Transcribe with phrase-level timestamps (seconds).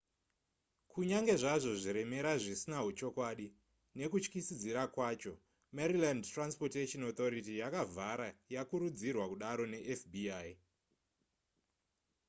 [0.91, 3.47] kunyange zvazvo zviremera zvisina huchokwadi
[3.97, 5.33] nekutyisidzira kwacho
[5.77, 10.23] maryland transportation authority yakavhara yakurudzirwa kudaro nefbi